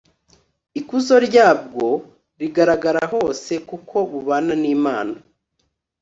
ikuzo 0.79 1.15
ryabwo 1.27 1.85
rigaragara 2.39 3.03
hose. 3.13 3.51
kuko 3.69 3.95
bubana 4.09 4.53
n'imana 4.61 5.15